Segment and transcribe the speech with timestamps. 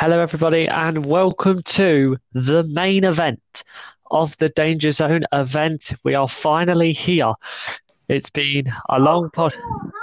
[0.00, 3.64] Hello, everybody, and welcome to the main event
[4.12, 5.92] of the Danger Zone event.
[6.04, 7.32] We are finally here.
[8.08, 9.56] It's been a long pod-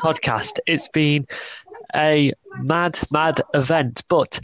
[0.03, 0.59] podcast.
[0.67, 1.25] It's been
[1.95, 4.37] a mad, mad event, but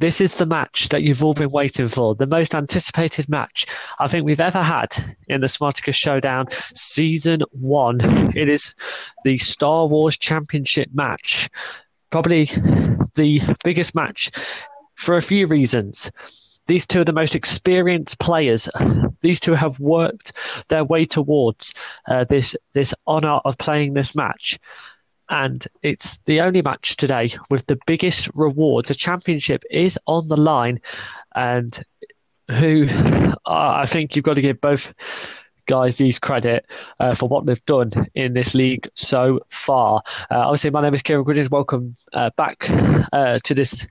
[0.00, 3.66] this is the match that you've all been waiting for, the most anticipated match
[4.00, 8.32] I think we've ever had in the Smartacous Showdown Season 1.
[8.36, 8.74] It is
[9.22, 11.48] the Star Wars Championship match,
[12.10, 12.46] probably
[13.14, 14.32] the biggest match
[14.98, 16.10] for a few reasons.
[16.66, 18.68] These two are the most experienced players.
[19.22, 20.32] These two have worked
[20.68, 21.72] their way towards
[22.06, 24.58] uh, this this honor of playing this match
[25.30, 28.86] and it's the only match today with the biggest reward.
[28.86, 30.80] The championship is on the line,
[31.34, 31.78] and
[32.48, 34.94] who uh, I think you've got to give both
[35.68, 36.66] guys these credit
[36.98, 40.02] uh, for what they've done in this league so far.
[40.30, 41.50] Uh, obviously, my name is Kieran Griggins.
[41.50, 42.68] Welcome uh, back
[43.12, 43.86] uh, to this.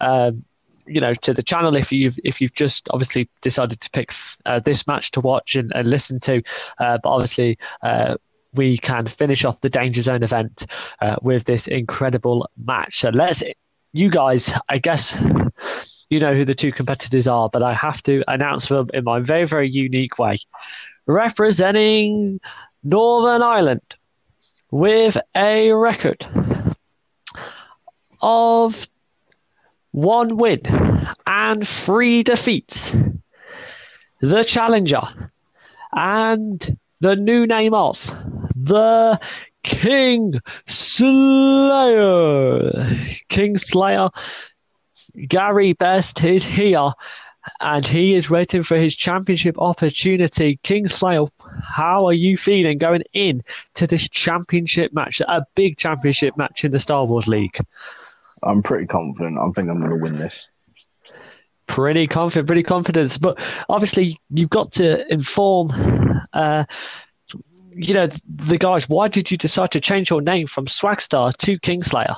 [0.00, 0.44] Um,
[0.86, 4.12] you know to the channel if you've if you've just obviously decided to pick
[4.44, 6.42] uh, this match to watch and, and listen to
[6.76, 7.56] uh, but obviously
[8.52, 10.66] we can finish off the Danger Zone event
[11.22, 13.00] with this incredible match.
[13.00, 13.42] So let's,
[13.92, 15.18] you guys, I guess
[16.10, 19.20] you know who the two competitors are, but I have to announce them in my
[19.20, 20.36] very, very unique way.
[21.06, 22.40] Representing
[22.82, 23.82] Northern Ireland
[24.72, 26.26] with a record
[28.20, 28.88] of
[29.92, 30.60] one win
[31.26, 32.94] and three defeats.
[34.20, 35.02] The challenger
[35.92, 38.04] and the new name of
[38.56, 39.20] the
[39.62, 42.86] King Slayer.
[43.28, 44.08] King Slayer,
[45.28, 46.92] Gary Best is here
[47.60, 50.58] and he is waiting for his championship opportunity.
[50.62, 51.26] King Slayer,
[51.62, 53.42] how are you feeling going in
[53.74, 57.58] to this championship match, a big championship match in the Star Wars League?
[58.42, 59.38] I'm pretty confident.
[59.38, 60.48] I think I'm going to win this.
[61.66, 63.18] Pretty confident, pretty confident.
[63.20, 65.70] But obviously, you've got to inform
[66.32, 66.64] uh,
[67.76, 71.58] you know, the guys, why did you decide to change your name from Swagstar to
[71.58, 72.16] Kingslayer?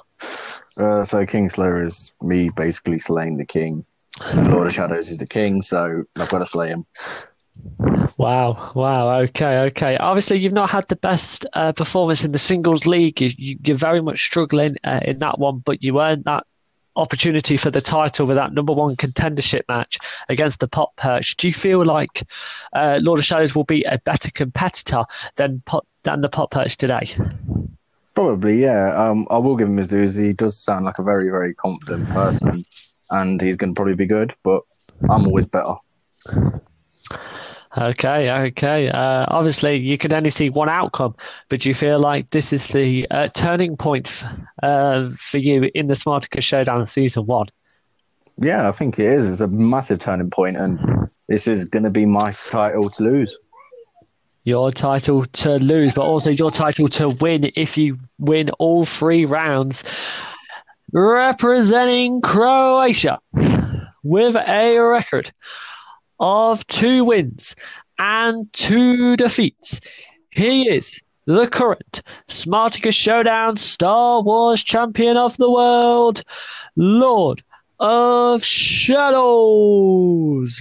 [0.76, 3.84] Uh, so Kingslayer is me basically slaying the king.
[4.34, 6.86] Lord of Shadows is the king, so I've got to slay him.
[8.18, 9.96] Wow, wow, okay, okay.
[9.98, 13.20] Obviously, you've not had the best uh, performance in the singles league.
[13.20, 16.46] You, are very much struggling uh, in that one, but you earned that
[16.96, 21.36] opportunity for the title with that number one contendership match against the Pop Perch.
[21.36, 22.22] Do you feel like
[22.72, 25.04] uh, Lord of Shadows will be a better competitor
[25.36, 25.62] than
[26.02, 27.14] than the Pop Perch today?
[28.14, 28.94] Probably, yeah.
[28.96, 30.14] Um, I will give him his dues.
[30.14, 32.64] He does sound like a very, very confident person,
[33.10, 34.34] and he's going to probably be good.
[34.42, 34.62] But
[35.10, 35.74] I'm always better.
[37.78, 38.88] Okay, okay.
[38.88, 41.14] Uh, obviously, you can only see one outcome,
[41.50, 44.24] but do you feel like this is the uh, turning point
[44.62, 47.48] uh, for you in the Smartacous Showdown season one?
[48.38, 49.28] Yeah, I think it is.
[49.28, 53.36] It's a massive turning point, and this is going to be my title to lose.
[54.44, 59.24] Your title to lose, but also your title to win if you win all three
[59.24, 59.84] rounds.
[60.92, 63.18] Representing Croatia
[64.02, 65.32] with a record
[66.20, 67.56] of two wins
[67.98, 69.80] and two defeats.
[70.30, 76.22] He is the current Smartacous Showdown Star Wars champion of the world,
[76.76, 77.42] Lord
[77.78, 79.02] of Shadows.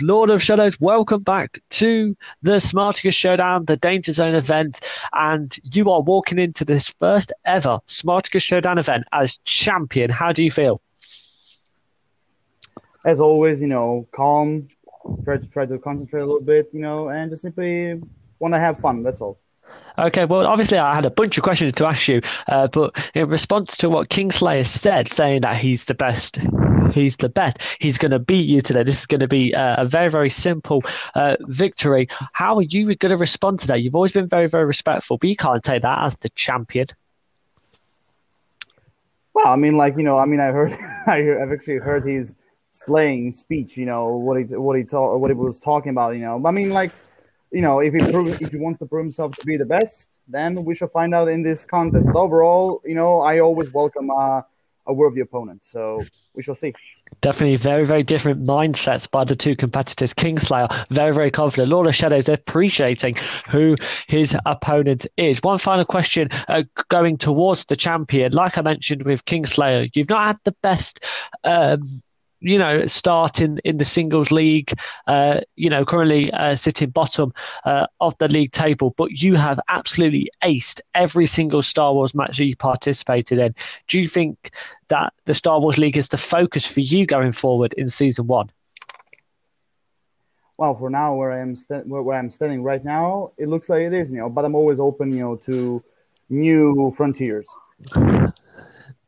[0.02, 4.82] Lord of Shadows, welcome back to the Smartacous Showdown, the Danger Zone event.
[5.14, 10.10] And you are walking into this first ever Smartacous Showdown event as champion.
[10.10, 10.82] How do you feel?
[13.06, 14.68] As always, you know, calm,
[15.24, 18.02] try to try to concentrate a little bit, you know, and just simply
[18.40, 19.04] want to have fun.
[19.04, 19.38] That's all.
[19.98, 23.30] Okay, well, obviously, I had a bunch of questions to ask you, uh, but in
[23.30, 26.38] response to what Kingslayer said, saying that he's the best,
[26.96, 28.84] he's the best, he's going to beat you today.
[28.84, 30.82] This is going to be a, a very, very simple
[31.14, 32.08] uh, victory.
[32.34, 33.82] How are you going to respond to that?
[33.82, 36.88] You've always been very, very respectful, but you can't take that as the champion.
[39.34, 40.72] Well, I mean, like you know, I mean, I heard,
[41.08, 42.34] I've actually heard his
[42.72, 43.78] slaying speech.
[43.78, 46.16] You know what he what he what he was talking about.
[46.16, 46.94] You know, I mean, like
[47.52, 50.08] you know, if he prove, if he wants to prove himself to be the best,
[50.28, 52.08] then we shall find out in this contest.
[52.16, 54.42] Overall, you know, I always welcome uh,
[54.88, 55.66] a worthy opponent.
[55.66, 56.04] So
[56.34, 56.74] we shall see.
[57.22, 60.14] Definitely very, very different mindsets by the two competitors.
[60.14, 61.70] Kingslayer, very, very confident.
[61.70, 63.18] Lord of Shadows appreciating
[63.50, 63.76] who
[64.08, 65.42] his opponent is.
[65.42, 68.32] One final question uh, going towards the champion.
[68.34, 71.06] Like I mentioned with Kingslayer, you've not had the best
[71.44, 71.82] um,
[72.46, 74.74] you know, start in, in the singles league,
[75.08, 77.32] uh, you know, currently uh, sitting bottom
[77.66, 82.38] uh, of the league table, but you have absolutely aced every single Star Wars match
[82.38, 83.56] that you participated in.
[83.88, 84.52] Do you think
[84.90, 88.50] that the Star Wars League is the focus for you going forward in season one?
[90.58, 93.82] Well, for now, where I am st- where I'm standing right now, it looks like
[93.82, 94.30] it is, you know.
[94.30, 95.84] But I'm always open, you know, to
[96.30, 97.48] new frontiers.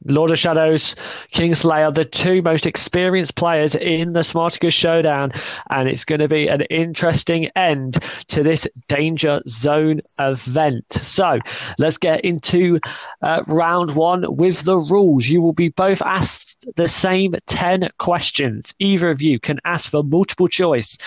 [0.06, 0.96] Lord of Shadows,
[1.34, 5.32] Kingslayer, the two most experienced players in the Smartacous Showdown,
[5.70, 7.98] and it's going to be an interesting end
[8.28, 10.86] to this Danger Zone event.
[10.94, 11.40] So
[11.78, 12.80] let's get into
[13.22, 15.28] uh, round one with the rules.
[15.28, 18.74] You will be both asked the same 10 questions.
[18.80, 20.98] Either of you can ask for multiple choice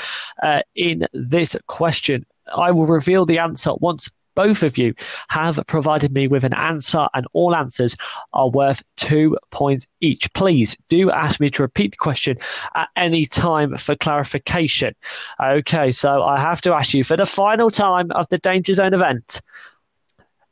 [0.42, 2.26] uh, in this question.
[2.54, 4.94] I will reveal the answer once both of you
[5.28, 7.96] have provided me with an answer, and all answers
[8.32, 10.32] are worth two points each.
[10.32, 12.36] Please do ask me to repeat the question
[12.74, 14.94] at any time for clarification.
[15.42, 18.94] Okay, so I have to ask you for the final time of the Danger Zone
[18.94, 19.40] event.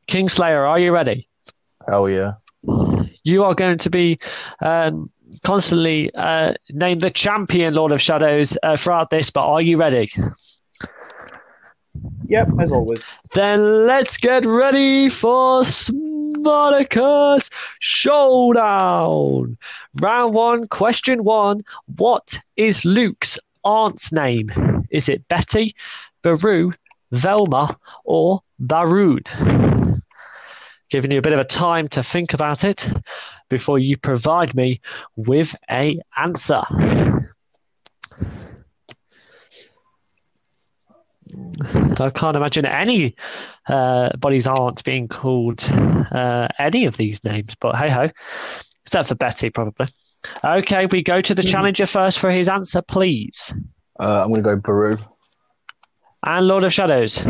[0.09, 1.29] Kingslayer, are you ready?
[1.87, 2.33] Hell yeah.
[3.25, 4.19] You are going to be
[4.61, 5.11] um,
[5.45, 10.11] constantly uh, named the champion Lord of Shadows uh, throughout this, but are you ready?
[12.29, 13.03] Yep, as always.
[13.35, 17.49] Then let's get ready for Smartacous
[17.81, 19.57] Showdown.
[20.01, 21.65] Round one, question one.
[21.97, 24.51] What is Luke's aunt's name?
[24.91, 25.75] Is it Betty,
[26.23, 26.73] Beru,
[27.13, 29.23] Velma, or Baroon?
[30.91, 32.89] Giving you a bit of a time to think about it
[33.49, 34.81] before you provide me
[35.17, 36.63] with a answer.
[42.01, 43.15] I can't imagine any
[43.69, 45.63] uh, bodies aren't being called
[46.13, 48.11] uh, any of these names, but hey ho.
[48.85, 49.87] Except for Betty, probably.
[50.43, 51.49] Okay, we go to the Hmm.
[51.49, 53.53] challenger first for his answer, please.
[54.01, 54.97] Uh, I'm going to go Beru.
[56.25, 57.23] And Lord of Shadows.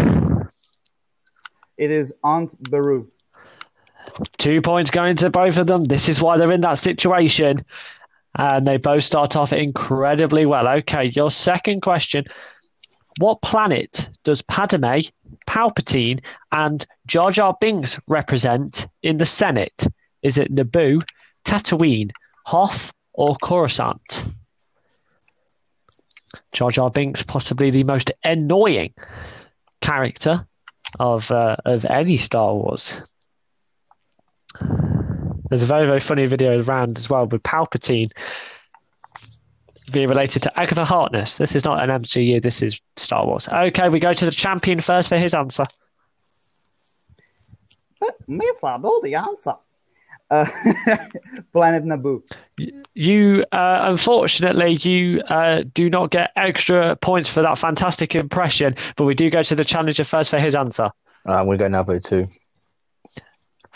[1.76, 3.08] It is Aunt Beru.
[4.38, 5.84] Two points going to both of them.
[5.84, 7.64] This is why they're in that situation.
[8.36, 10.68] And they both start off incredibly well.
[10.68, 12.24] Okay, your second question.
[13.18, 15.00] What planet does Padme,
[15.48, 16.20] Palpatine,
[16.52, 19.86] and Jar Jar Binks represent in the Senate?
[20.22, 21.00] Is it Naboo,
[21.44, 22.12] Tatooine,
[22.46, 24.24] Hoth, or Coruscant?
[26.52, 28.94] Jar Jar Binks, possibly the most annoying
[29.80, 30.46] character
[31.00, 33.00] of uh, of any Star Wars.
[35.48, 38.12] There's a very, very funny video around as well with Palpatine
[39.88, 41.38] being related to Agatha Harkness.
[41.38, 43.49] This is not an MCU, this is Star Wars.
[43.49, 45.64] Okay, we go to the champion first for his answer.
[48.26, 49.55] Miss, I know the answer.
[50.31, 50.44] Uh,
[51.52, 52.23] Planet Naboo.
[52.94, 59.05] You, uh, unfortunately, you uh, do not get extra points for that fantastic impression, but
[59.05, 60.90] we do go to the challenger first for his answer.
[61.26, 62.26] Uh, I'm going to go Naboo too.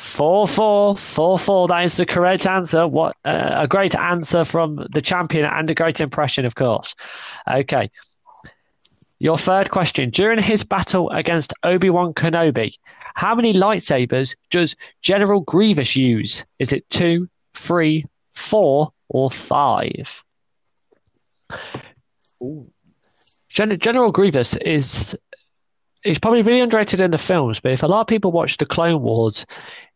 [0.02, 1.68] Four four four four.
[1.68, 2.88] That is the correct answer.
[2.88, 6.94] What uh, a great answer from the champion and a great impression, of course.
[7.48, 7.88] Okay.
[9.20, 12.74] Your third question: During his battle against Obi Wan Kenobi,
[13.14, 16.44] how many lightsabers does General Grievous use?
[16.58, 20.24] Is it two, three, four, or five?
[23.48, 25.16] Gen- General Grievous is
[26.02, 28.66] he's probably really underrated in the films, but if a lot of people watch the
[28.66, 29.46] Clone Wars,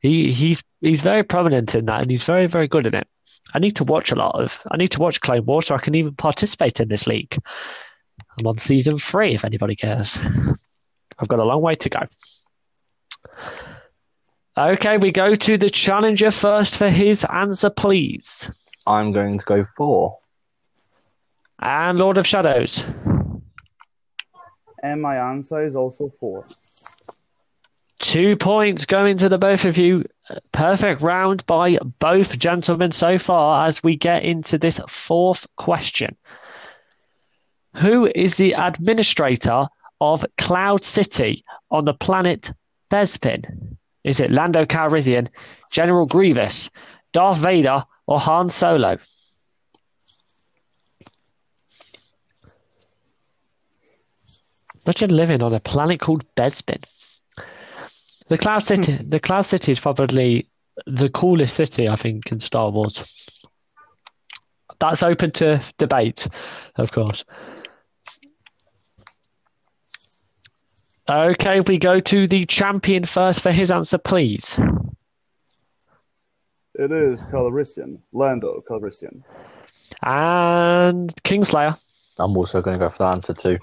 [0.01, 3.09] he he's he's very prominent in that, and he's very very good in it.
[3.55, 4.59] I need to watch a lot of.
[4.71, 7.39] I need to watch Clone Wars so I can even participate in this league.
[8.39, 9.35] I'm on season three.
[9.35, 10.19] If anybody cares,
[11.19, 12.01] I've got a long way to go.
[14.59, 18.51] Okay, we go to the challenger first for his answer, please.
[18.87, 20.17] I'm going to go four.
[21.59, 22.85] And Lord of Shadows.
[24.83, 26.45] And my answer is also four.
[28.07, 30.05] Two points going to the both of you.
[30.53, 36.17] Perfect round by both gentlemen so far as we get into this fourth question.
[37.79, 39.67] Who is the administrator
[40.01, 42.53] of Cloud City on the planet
[42.93, 43.77] Bespin?
[44.05, 45.27] Is it Lando Calrissian,
[45.73, 46.71] General Grievous,
[47.13, 48.99] Darth Vader, or Han Solo?
[54.87, 56.85] Imagine living on a planet called Bespin.
[58.29, 60.49] The Cloud City, the Cloud City is probably
[60.87, 63.05] the coolest city I think in Star Wars.
[64.79, 66.29] That's open to debate,
[66.77, 67.25] of course.
[71.09, 74.59] Okay, we go to the champion first for his answer, please.
[76.75, 78.01] It is Calrissian.
[78.13, 79.23] Lando Calrissian.
[80.03, 81.79] And Kingslayer.
[82.19, 83.57] I'm also going to go for that answer too.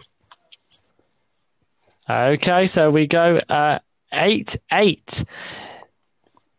[2.09, 3.79] Okay, so we go uh,
[4.13, 5.25] 8 8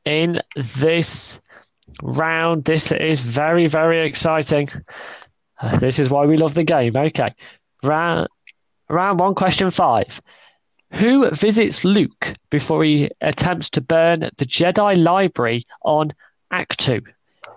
[0.04, 0.40] in
[0.80, 1.40] this
[2.02, 2.64] round.
[2.64, 4.68] This is very, very exciting.
[5.78, 6.96] This is why we love the game.
[6.96, 7.32] Okay,
[7.82, 8.28] round,
[8.88, 10.20] round one, question five.
[10.94, 16.12] Who visits Luke before he attempts to burn the Jedi library on
[16.52, 17.02] Ahch-To?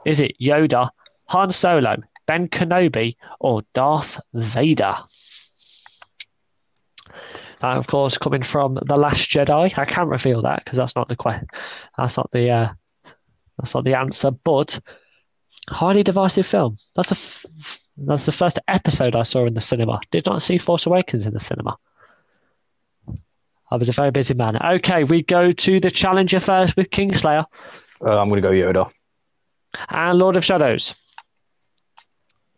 [0.06, 0.90] Is it Yoda,
[1.26, 4.96] Han Solo, Ben Kenobi, or Darth Vader?
[7.64, 11.08] Uh, of course, coming from the Last Jedi, I can't reveal that because that's not
[11.08, 11.42] the que-
[11.98, 12.74] that's not the uh,
[13.58, 14.30] that's not the answer.
[14.32, 14.80] But
[15.70, 16.78] highly divisive film.
[16.96, 20.00] That's a f- that's the first episode I saw in the cinema.
[20.12, 21.78] Did not see Force Awakens in the cinema.
[23.72, 24.56] I was a very busy man.
[24.64, 27.44] Okay, we go to the challenger first with Kingslayer
[28.06, 28.90] Uh, I'm going to go Yoda.
[29.90, 30.94] and Lord of Shadows.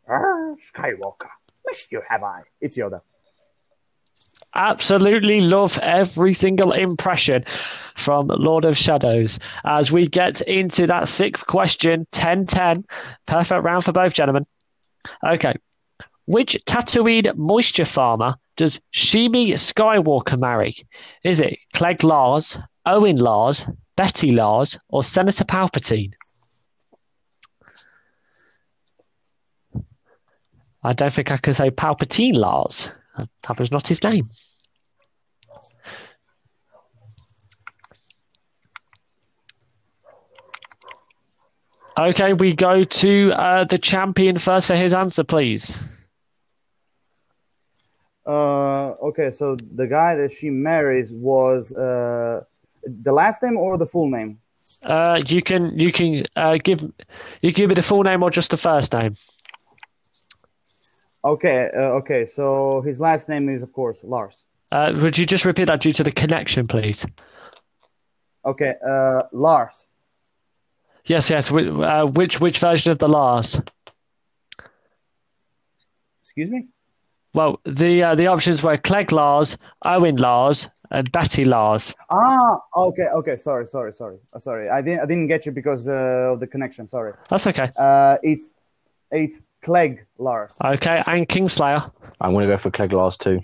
[0.09, 1.29] Ah, Skywalker,
[1.65, 2.41] missed you have I?
[2.61, 3.01] It's Yoda.
[4.55, 7.43] Absolutely love every single impression
[7.95, 12.83] from Lord of Shadows as we get into that sixth question 10 10.
[13.27, 14.45] Perfect round for both gentlemen.
[15.23, 15.53] Okay.
[16.25, 20.75] Which Tatooine moisture farmer does Shmi Skywalker marry?
[21.23, 23.65] Is it Cliegg Lars, Owen Lars,
[23.95, 26.13] Betty Lars, or Senator Palpatine?
[30.83, 32.91] I don't think I can say Palpatine Lars.
[33.47, 34.29] That was not his name.
[41.97, 45.77] Okay, we go to uh, the champion first for his answer, please.
[48.25, 52.41] Uh, okay, so the guy that she marries was uh,
[52.83, 54.39] the last name or the full name?
[54.85, 56.81] Uh, you can you can uh, give
[57.41, 59.15] you give me the full name or just the first name.
[61.23, 62.25] Okay, uh, okay.
[62.25, 64.45] So his last name is, of course, Lars.
[64.71, 67.05] Uh, would you just repeat that due to the connection, please?
[68.45, 69.85] Okay, uh, Lars.
[71.05, 71.51] Yes, yes.
[71.51, 73.59] Which, uh, which which version of the Lars?
[76.23, 76.67] Excuse me.
[77.33, 81.93] Well, the uh, the options were Cliegg Lars, Owen Lars, and Betty Lars.
[82.09, 83.37] Ah, okay, okay.
[83.37, 84.69] Sorry, sorry, sorry, sorry.
[84.69, 86.87] I didn't, I didn't get you because uh, of the connection.
[86.87, 87.13] Sorry.
[87.29, 87.71] That's okay.
[87.77, 88.51] Uh, it's,
[89.11, 90.55] it's Cliegg Lars.
[90.63, 91.91] Okay, and Kingslayer.
[92.21, 93.39] I'm going to go for Cliegg Lars too.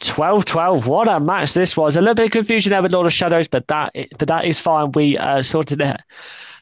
[0.00, 1.96] 12 12 what a match this was.
[1.96, 4.60] A little bit of confusion there with lord of shadows but that but that is
[4.60, 4.92] fine.
[4.92, 6.00] We uh, sorted it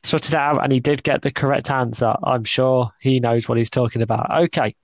[0.05, 2.15] sorted it out and he did get the correct answer.
[2.23, 4.31] I'm sure he knows what he's talking about.
[4.45, 4.75] Okay.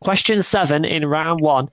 [0.00, 1.66] Question seven in round one.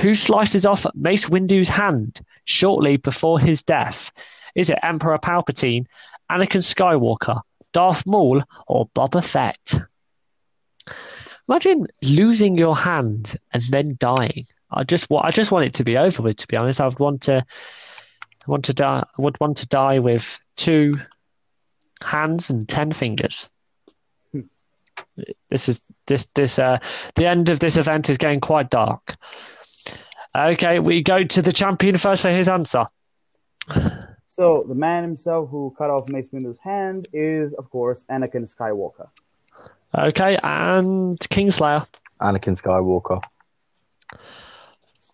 [0.00, 4.10] Who slices off mace windu's hand shortly before his death?
[4.56, 5.86] Is it emperor palpatine
[6.30, 7.40] anakin skywalker
[7.72, 9.80] darth maul or boba fett
[11.50, 15.84] imagine losing your hand and then dying I just want I just want it to
[15.84, 16.36] be over with.
[16.38, 17.44] To be honest, I would want to
[18.46, 19.04] want to die.
[19.18, 20.94] I would want to die with two
[22.02, 23.48] hands and ten fingers.
[25.48, 26.78] This is this this uh
[27.16, 29.16] the end of this event is getting quite dark.
[30.36, 32.86] Okay, we go to the champion first for his answer.
[34.28, 39.08] So the man himself who cut off Mace Windu's hand is, of course, Anakin Skywalker.
[39.96, 41.86] Okay, and Kingslayer.
[42.20, 43.22] Anakin Skywalker.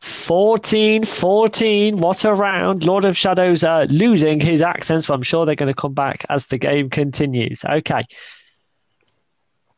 [0.03, 2.85] 14 14 what a round.
[2.85, 6.25] Lord of shadows uh, losing his accents but i'm sure they're going to come back
[6.29, 7.65] as the game continues.
[7.65, 8.05] Okay.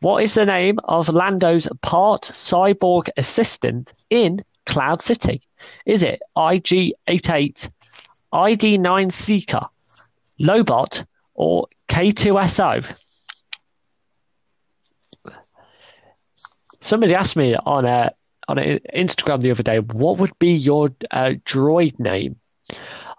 [0.00, 5.42] What is the name of lando's part cyborg assistant in cloud city?
[5.86, 7.70] Is it ig88
[8.32, 9.60] id9 seeker
[10.38, 12.84] lobot or k2so
[16.80, 18.10] somebody asked me on a
[18.48, 22.36] on Instagram the other day, what would be your uh, droid name?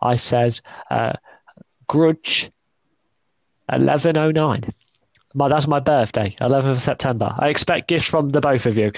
[0.02, 1.14] I says uh,
[1.88, 2.52] Grudge
[3.72, 4.74] eleven oh nine.
[5.36, 7.36] My that's my birthday, eleventh of September.
[7.38, 8.92] I expect gifts from the both of you.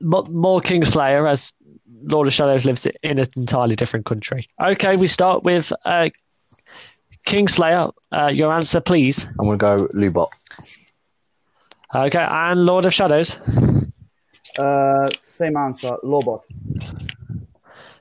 [0.00, 1.52] But more Kingslayer as
[2.04, 4.46] Lord of Shadows lives in an entirely different country.
[4.62, 6.08] Okay, we start with uh,
[7.26, 7.92] Kingslayer.
[8.12, 9.26] Uh, your answer, please.
[9.38, 10.28] I'm going to go Lobot.
[11.92, 13.38] Okay, and Lord of Shadows.
[14.58, 16.42] Uh, same answer, Lobot.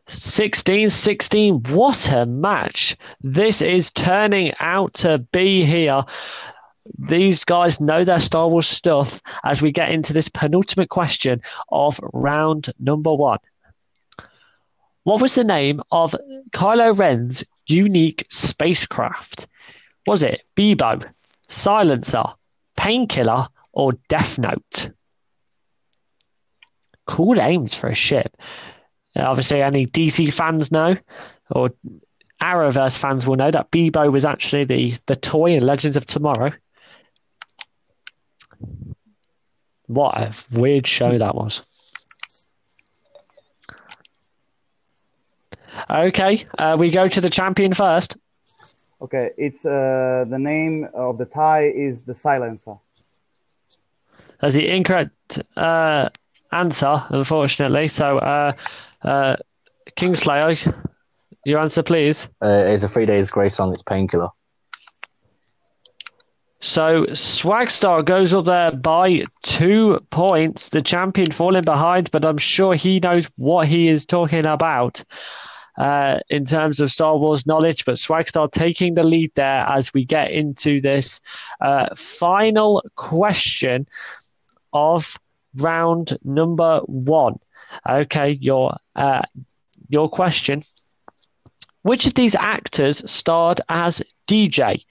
[0.07, 1.63] 16 16.
[1.69, 2.97] What a match.
[3.21, 6.03] This is turning out to be here.
[6.97, 11.41] These guys know their Star Wars stuff as we get into this penultimate question
[11.71, 13.39] of round number one.
[15.03, 16.15] What was the name of
[16.51, 19.47] Kylo Ren's unique spacecraft?
[20.07, 21.07] Was it Beebo,
[21.47, 22.23] Silencer,
[22.75, 23.47] Painkiller,
[23.79, 24.91] or Death Note?
[27.07, 28.35] Cool names for a ship.
[29.15, 30.97] Uh, obviously, any DC fans know,
[31.49, 31.71] or
[32.41, 36.51] Arrowverse fans will know that Beebo was actually the, the toy in Legends of Tomorrow.
[39.87, 41.63] What a weird show that was.
[45.89, 48.17] Okay, uh, we go to the champion first.
[49.01, 52.75] Okay, it's uh, the name of the tie is the silencer.
[54.41, 56.09] That's the incorrect uh,
[56.51, 57.87] answer, unfortunately.
[57.87, 58.51] So, uh,
[59.03, 59.35] uh,
[59.97, 60.87] Kingslayer,
[61.45, 62.27] your answer, please.
[62.43, 64.29] Uh, it's a three days grace on its painkiller.
[66.61, 70.69] So Swagstar goes up there by two points.
[70.69, 75.01] The champion falling behind, but I'm sure he knows what he is talking about
[75.77, 77.85] uh, in terms of Star Wars knowledge.
[77.85, 81.21] But Swagstar taking the lead there as we get into this
[81.61, 83.87] uh, final question
[84.73, 85.17] of
[85.55, 87.35] round number one.
[87.87, 89.21] Okay, your uh,
[89.87, 90.63] your question.
[91.81, 94.85] Which of these actors starred as DJ?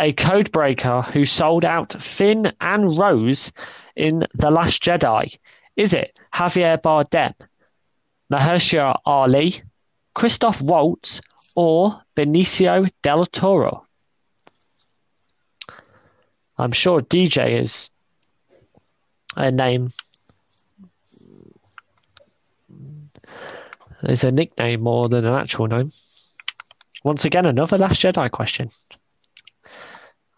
[0.00, 3.52] A codebreaker who sold out Finn and Rose
[3.96, 5.38] in The Last Jedi?
[5.76, 7.34] Is it Javier Bardem,
[8.32, 9.62] Mahershala Ali,
[10.14, 11.20] Christoph Waltz,
[11.56, 13.86] or Benicio del Toro?
[16.56, 17.90] I'm sure DJ is
[19.38, 19.92] a name.
[24.02, 25.92] It's a nickname more than an actual name.
[27.04, 28.70] Once again, another Last Jedi question.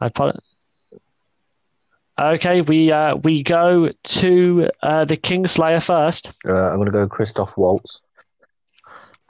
[0.00, 0.36] I put.
[2.18, 6.32] Okay, we uh, we go to uh, the Kingslayer first.
[6.46, 8.00] Uh, I'm going to go Christoph Waltz.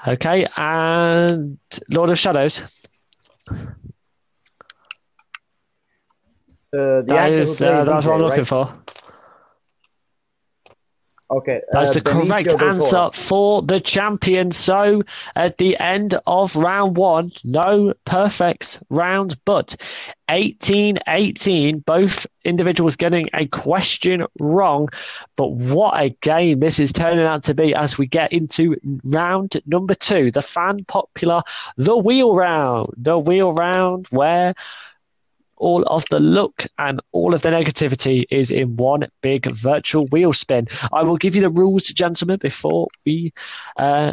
[0.07, 1.59] Okay, and
[1.89, 2.63] Lord of Shadows.
[6.73, 8.47] Uh, the That actor who is, played uh, that's what I'm looking right?
[8.47, 8.75] for.
[11.31, 14.51] Okay, That's uh, the Benicio correct answer for the champion.
[14.51, 15.03] So
[15.37, 19.77] at the end of round one, no perfect round, but
[20.29, 24.89] 18 18, both individuals getting a question wrong.
[25.37, 29.61] But what a game this is turning out to be as we get into round
[29.67, 31.43] number two, the fan popular,
[31.77, 32.93] the wheel round.
[32.97, 34.55] The wheel round where
[35.61, 40.33] all of the look and all of the negativity is in one big virtual wheel
[40.33, 40.67] spin.
[40.93, 43.33] I will give you the rules, gentlemen, before we
[43.77, 44.13] uh,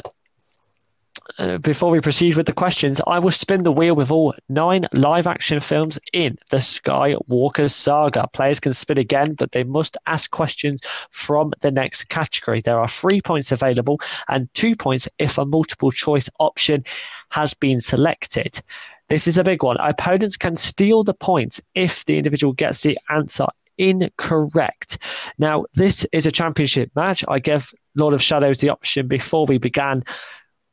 [1.40, 3.02] uh, before we proceed with the questions.
[3.06, 8.28] I will spin the wheel with all nine live action films in the Skywalker saga.
[8.32, 10.82] Players can spin again, but they must ask questions
[11.12, 12.62] from the next category.
[12.62, 16.84] There are three points available and two points if a multiple choice option
[17.32, 18.62] has been selected.
[19.10, 19.78] This is a big one.
[19.78, 23.46] Opponents can steal the points if the individual gets the answer
[23.78, 24.98] incorrect.
[25.38, 27.24] Now, this is a championship match.
[27.28, 30.04] I gave Lord of Shadows the option before we began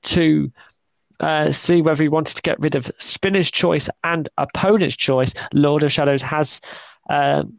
[0.05, 0.51] to
[1.21, 5.33] uh, see whether he wanted to get rid of spinner's choice and opponent's choice.
[5.53, 6.61] Lord of Shadows has
[7.11, 7.57] um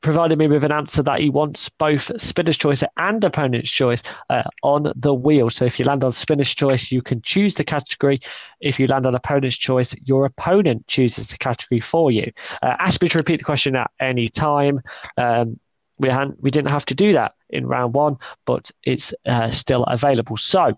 [0.00, 4.42] provided me with an answer that he wants both spinner's choice and opponent's choice uh,
[4.62, 5.50] on the wheel.
[5.50, 8.20] So if you land on spinner's choice, you can choose the category.
[8.60, 12.32] If you land on opponent's choice, your opponent chooses the category for you.
[12.62, 14.80] Uh, ask me to repeat the question at any time.
[15.16, 15.58] Um,
[15.98, 19.84] we hadn't, we didn't have to do that in round one, but it's uh, still
[19.84, 20.36] available.
[20.38, 20.74] So,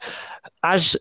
[0.64, 0.96] as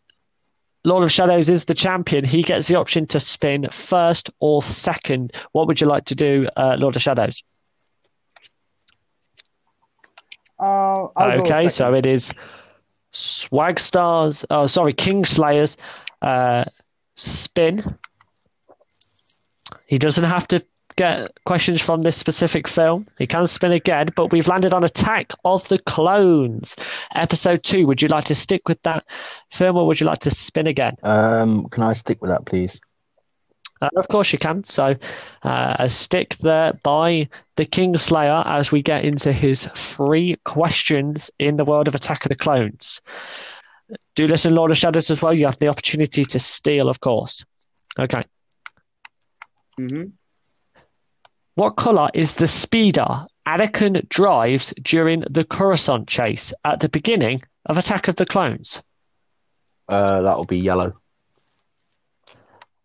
[0.84, 5.31] Lord of Shadows is the champion, he gets the option to spin first or second.
[5.53, 7.41] What would you like to do, uh, Lord of Shadows?
[10.62, 11.69] Uh, I'll okay, second.
[11.71, 12.34] so it is
[13.12, 15.76] Swag Stars, oh, sorry, Kingslayer's
[16.21, 16.65] uh,
[17.15, 17.84] spin.
[19.86, 20.63] He doesn't have to
[20.95, 23.08] get questions from this specific film.
[23.17, 26.76] He can spin again, but we've landed on Attack of the Clones,
[27.15, 27.88] episode two.
[27.88, 29.06] Would you like to stick with that
[29.52, 30.95] film or would you like to spin again?
[31.04, 32.80] Um, can I stick with that, please?
[33.82, 34.63] Uh, of course you can.
[34.63, 34.96] So
[35.44, 41.58] uh, a stick there by the Kingslayer as we get into his three questions in
[41.58, 43.02] the world of Attack of the Clones.
[44.15, 45.34] Do listen, Lord of Shadows, as well.
[45.34, 47.44] You have the opportunity to steal, of course.
[48.00, 48.24] Okay.
[49.78, 50.04] hmm
[51.56, 57.78] What color is the speeder Anakin drives during the Coruscant chase at the beginning of
[57.78, 58.82] Attack of the Clones?
[59.89, 60.91] Uh, that will be yellow.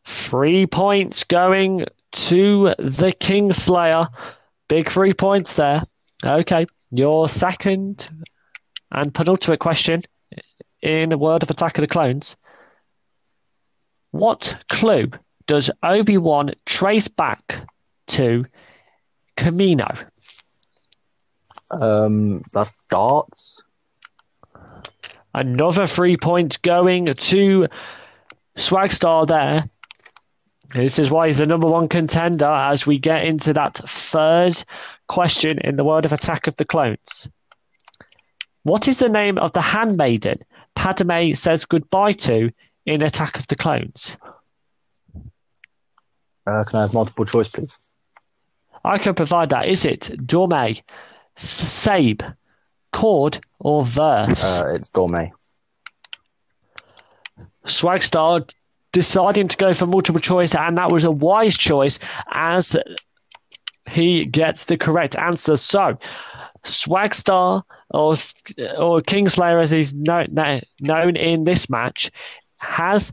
[0.07, 4.09] Three points going to the Kingslayer.
[4.69, 5.83] Big three points there.
[6.25, 8.09] Okay, your second
[8.93, 10.03] and penultimate question
[10.81, 12.37] in the world of Attack of the Clones.
[14.13, 15.11] What clue
[15.47, 17.67] does Obi Wan trace back
[18.09, 18.47] to
[19.37, 20.07] Kamino?
[21.81, 23.61] Um, that's darts.
[25.35, 27.67] Another three points going to
[28.57, 29.69] Swagstar there.
[30.75, 34.63] This is why he's the number one contender as we get into that third
[35.09, 37.29] question in the world of Attack of the Clones.
[38.65, 40.39] What is the name of the handmaiden
[40.75, 42.51] Padme says goodbye to
[42.85, 44.17] in Attack of the Clones?
[46.47, 47.97] Uh, can I have multiple choice, please?
[48.85, 49.69] I can provide that.
[49.69, 50.83] Is it Dorme,
[51.37, 52.23] Sabe,
[52.93, 54.61] Corde, or Verse?
[54.61, 55.29] Uh, it's Dorme.
[57.65, 58.49] Swagstar
[58.97, 61.99] deciding to go for multiple choice, and that was a wise choice
[62.33, 62.75] as
[63.87, 65.59] he gets the correct answer.
[65.59, 65.99] So,
[66.65, 68.13] Swagstar, or
[68.79, 70.35] or Kingslayer as he's known,
[70.81, 72.11] known in this match,
[72.59, 73.13] has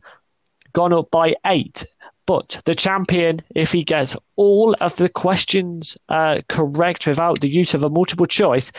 [0.72, 1.86] gone up by eight.
[2.26, 7.74] But the champion, if he gets all of the questions uh, correct without the use
[7.74, 8.72] of a multiple choice,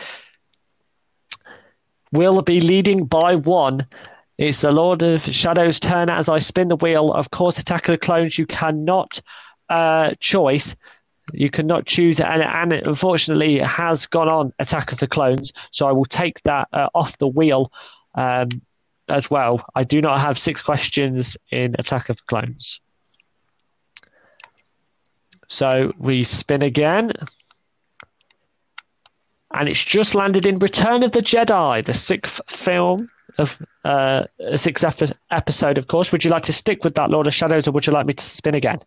[2.11, 3.85] will be leading by one.
[4.37, 7.13] It's the Lord of Shadows' turn as I spin the wheel.
[7.13, 9.21] Of course, Attack of the Clones, you cannot
[9.69, 10.75] uh, choice.
[11.33, 15.53] You cannot choose, and, and it unfortunately it has gone on Attack of the Clones.
[15.71, 17.71] So I will take that uh, off the wheel
[18.15, 18.49] um,
[19.07, 19.65] as well.
[19.73, 22.81] I do not have six questions in Attack of the Clones.
[25.47, 27.13] So we spin again.
[29.53, 34.57] And it's just landed in Return of the Jedi, the sixth film of uh, a
[34.57, 34.85] sixth
[35.31, 36.11] episode, of course.
[36.11, 38.13] Would you like to stick with that, Lord of Shadows, or would you like me
[38.13, 38.79] to spin again?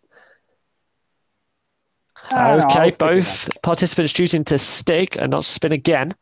[2.31, 6.13] Uh, okay, no, both participants choosing to stick and not spin again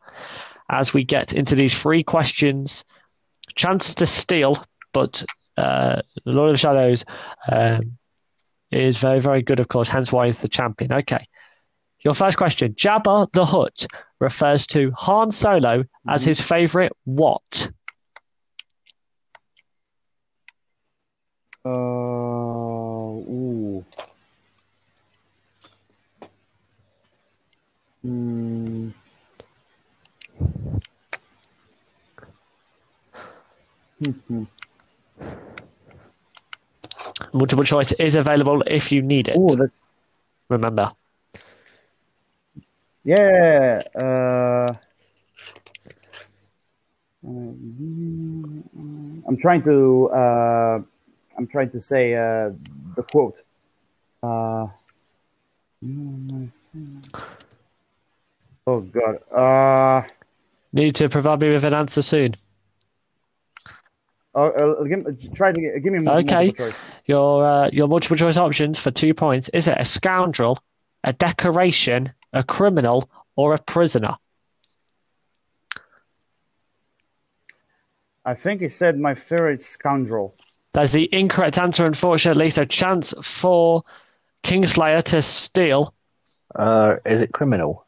[0.70, 2.84] as we get into these three questions.
[3.54, 5.22] Chance to steal, but
[5.56, 7.04] uh, Lord of Shadows
[7.50, 7.98] um,
[8.70, 10.92] is very, very good, of course, hence why he's the champion.
[10.92, 11.24] Okay.
[12.04, 13.86] Your first question Jabba the Hutt
[14.20, 16.28] refers to Han Solo as Mm-hmm.
[16.28, 17.70] his favorite what?
[21.68, 22.08] Uh.
[28.02, 28.90] Hmm.
[37.32, 39.36] Multiple choice is available if you need it.
[39.36, 39.74] Ooh, that's
[40.48, 40.92] Remember.
[43.04, 43.82] yeah.
[43.94, 44.72] Uh,
[47.24, 47.98] I'm
[49.42, 50.08] trying to.
[50.08, 50.80] Uh,
[51.38, 52.50] I'm trying to say uh,
[52.96, 53.38] the quote.
[54.22, 54.66] Uh,
[58.66, 59.22] oh God.
[59.32, 60.02] Uh,
[60.72, 62.34] Need to provide me with an answer soon.
[64.34, 66.52] uh, uh, give, try to give me multiple Okay.
[66.52, 66.74] choice.
[67.06, 69.48] Your uh, your multiple choice options for two points.
[69.50, 70.58] Is it a scoundrel,
[71.04, 74.16] a decoration, a criminal, or a prisoner?
[78.24, 80.34] I think he said my favorite scoundrel.
[80.78, 82.50] That's the incorrect answer, unfortunately.
[82.50, 83.82] So chance for
[84.44, 85.92] Kingslayer to steal.
[86.54, 87.84] Uh, is it criminal?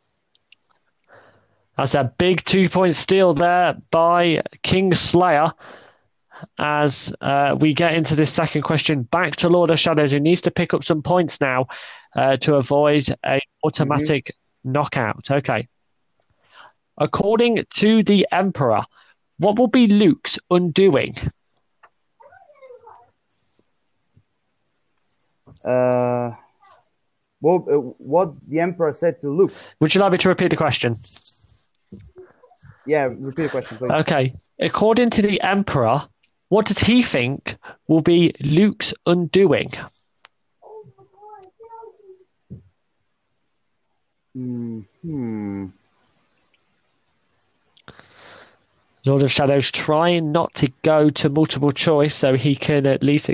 [1.76, 5.52] That's a big two point steal there by Kingslayer.
[6.58, 10.40] As uh, we get into this second question, back to Lord of Shadows, who needs
[10.40, 11.68] to pick up some points now
[12.16, 15.30] uh, to avoid a automatic knockout.
[15.30, 15.68] Okay.
[16.98, 18.82] According to the Emperor,
[19.38, 21.14] what will be Luke's undoing?
[25.64, 26.32] Uh,
[27.40, 29.52] well, uh, what the emperor said to Luke.
[29.80, 30.94] Would you like me to repeat the question?
[32.86, 33.90] Yeah, repeat the question, please.
[33.90, 34.34] Okay.
[34.60, 36.02] According to the Emperor,
[36.48, 37.56] what does he think
[37.88, 39.72] will be Luke's undoing?
[44.34, 44.80] Hmm.
[45.02, 45.66] hmm.
[49.06, 53.30] Lord of Shadows trying not to go to multiple choice so he can at least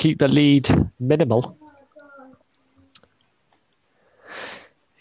[0.00, 1.56] keep the lead minimal.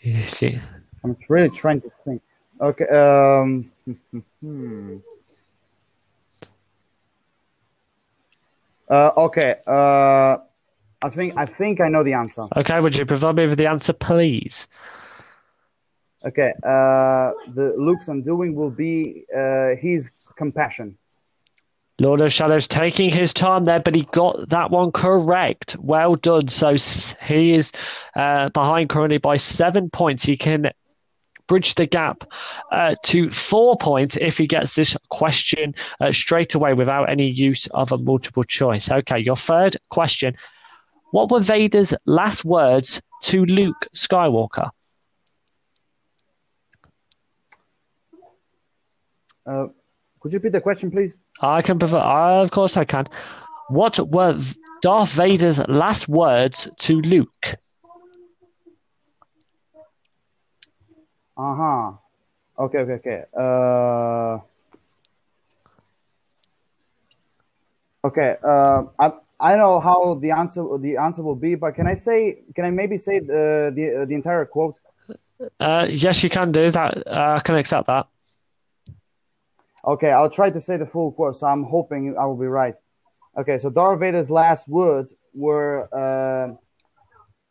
[0.02, 0.60] You see.
[1.04, 2.22] I'm really trying to think.
[2.62, 2.86] Okay.
[2.86, 3.72] Um.
[4.42, 4.98] hmm.
[8.90, 9.54] Uh, okay.
[9.68, 10.38] Uh,
[11.04, 12.42] I think I think I know the answer.
[12.58, 14.68] Okay, would you provide me with the answer, please?
[16.26, 16.54] Okay.
[16.64, 20.98] Uh, the Luke's undoing will be uh, his compassion.
[22.00, 25.76] Lord of Shadows taking his time there, but he got that one correct.
[25.80, 26.48] Well done.
[26.48, 26.76] So
[27.22, 27.72] he is
[28.16, 30.24] uh, behind currently by seven points.
[30.24, 30.72] He can
[31.48, 32.24] bridge the gap
[32.72, 37.68] uh, to four points if he gets this question uh, straight away without any use
[37.74, 38.90] of a multiple choice.
[38.90, 40.38] Okay, your third question.
[41.12, 44.70] What were Vader's last words to Luke Skywalker?
[49.46, 49.68] Uh,
[50.20, 51.18] could you repeat the question, please?
[51.42, 51.98] I can prefer.
[51.98, 53.08] Uh, of course, I can.
[53.70, 54.38] What were
[54.82, 57.56] Darth Vader's last words to Luke?
[61.38, 61.92] Uh huh.
[62.60, 63.24] Okay, okay, okay.
[63.38, 64.40] Uh,
[68.04, 68.36] okay.
[68.44, 72.40] Uh, I I know how the answer the answer will be, but can I say?
[72.56, 74.78] Can I maybe say the the, the entire quote?
[75.60, 77.08] Uh, yes, you can do that.
[77.08, 78.08] Uh, I can accept that.
[79.86, 81.36] Okay, I'll try to say the full quote.
[81.38, 82.76] So I'm hoping I will be right.
[83.38, 86.56] Okay, so Darth Vader's last words were, uh,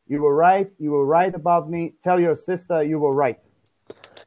[0.06, 0.70] "You were right.
[0.78, 1.94] You were right about me.
[2.02, 3.38] Tell your sister you were right."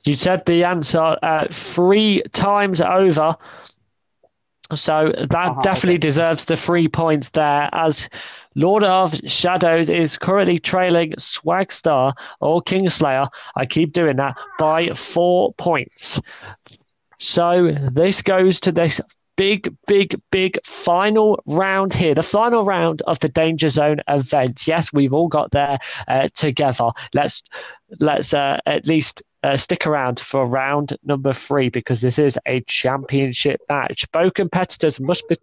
[0.05, 3.35] You said the answer uh, three times over.
[4.73, 5.99] So that Uh-huh, definitely okay.
[5.99, 8.09] deserves the three points there, as
[8.55, 13.27] Lord of Shadows is currently trailing Swagstar or Kingslayer.
[13.57, 16.21] I keep doing that by four points.
[17.21, 18.99] So this goes to this
[19.37, 24.67] big, big, big final round here, the final round of the Danger Zone event.
[24.67, 26.89] Yes, we've all got there uh, together.
[27.13, 27.43] Let's
[27.99, 32.61] let's uh, at least uh, stick around for round number three because this is a
[32.61, 34.09] championship match.
[34.11, 35.37] Both competitors must be-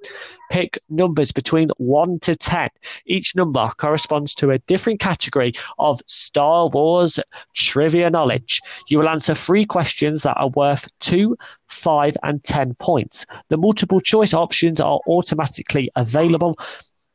[0.51, 2.69] pick numbers between one to ten.
[3.07, 7.19] Each number corresponds to a different category of Star Wars
[7.55, 8.61] trivia knowledge.
[8.89, 13.27] You will answer three questions that are worth two, five, and ten points.
[13.49, 16.59] The multiple choice options are automatically available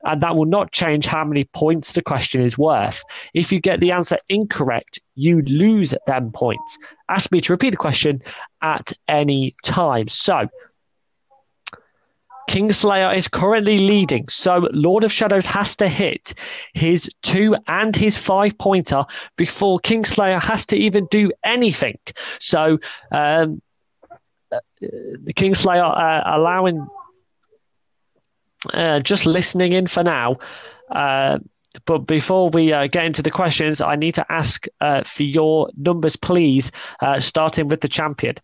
[0.03, 3.03] and that will not change how many points the question is worth.
[3.33, 6.77] If you get the answer incorrect, you lose them points.
[7.09, 8.21] Ask me to repeat the question
[8.61, 10.07] at any time.
[10.07, 10.47] So,
[12.49, 16.33] Kingslayer is currently leading, so Lord of Shadows has to hit
[16.73, 19.05] his two and his five pointer
[19.37, 21.97] before Kingslayer has to even do anything.
[22.39, 22.79] So,
[23.11, 23.61] um,
[24.51, 26.85] uh, the Kingslayer uh, allowing
[28.73, 30.37] uh, just listening in for now.
[30.89, 31.39] Uh,
[31.85, 35.69] but before we uh, get into the questions, I need to ask uh, for your
[35.75, 36.71] numbers, please,
[37.01, 38.35] uh, starting with the champion.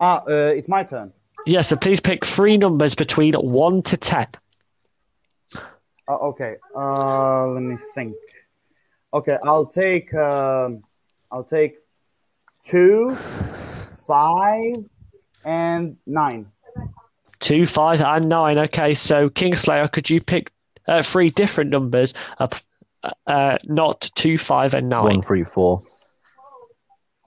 [0.00, 1.12] Ah, uh, it's my turn.
[1.46, 4.26] Yeah, so please pick three numbers between 1 to 10.
[6.08, 6.56] Uh, okay.
[6.76, 8.14] Uh, let me think.
[9.12, 10.12] Okay, I'll take.
[10.14, 10.80] Um,
[11.32, 11.78] I'll take
[12.64, 13.16] two,
[14.06, 14.76] five,
[15.44, 16.50] and nine.
[17.40, 18.58] 2, 5, and 9.
[18.58, 20.50] Okay, so Kingslayer, could you pick
[20.86, 22.48] uh, three different numbers, uh,
[23.26, 25.04] uh, not 2, 5, and 9?
[25.04, 25.80] One, three, four.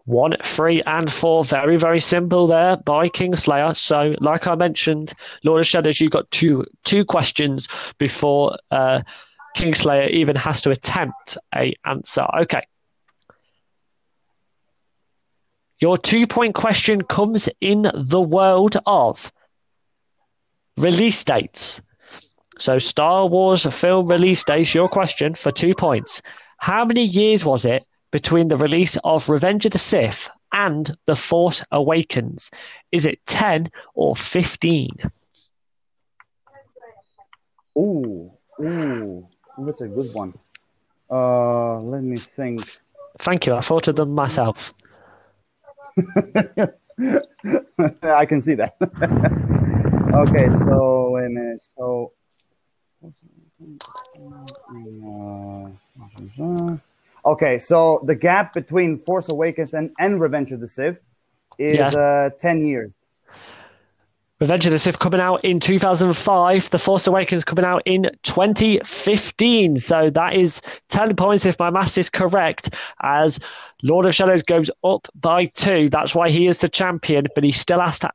[0.06, 1.46] One, three, and four.
[1.46, 3.76] Very, very simple there by Kingslayer.
[3.76, 7.68] So, like I mentioned, Lord of Shadows, you've got two two questions
[8.00, 9.04] before uh,
[9.56, 12.26] Kingslayer even has to attempt a answer.
[12.42, 12.64] Okay.
[15.82, 19.32] Your two point question comes in the world of
[20.78, 21.82] release dates.
[22.60, 26.22] So, Star Wars film release dates, your question for two points.
[26.60, 31.16] How many years was it between the release of Revenge of the Sith and The
[31.16, 32.52] Force Awakens?
[32.92, 34.90] Is it 10 or 15?
[37.80, 40.34] Ooh, ooh, that's a good one.
[41.10, 42.80] Uh, let me think.
[43.18, 43.56] Thank you.
[43.56, 44.72] I thought of them myself.
[48.04, 48.76] I can see that.
[50.14, 51.62] okay, so wait a minute.
[51.78, 52.12] So,
[56.40, 56.78] uh,
[57.26, 60.98] okay, so the gap between Force Awakens and, and Revenge of the Sith
[61.58, 61.96] is Yes.
[61.96, 62.98] uh, ten years.
[64.42, 66.72] Revenge of the Sith coming out in 2005.
[66.72, 69.78] The Force Awakens coming out in 2015.
[69.78, 72.74] So that is 10 points if my maths is correct,
[73.04, 73.40] as
[73.84, 75.90] Lord of Shadows goes up by two.
[75.90, 78.12] That's why he is the champion, but he still has to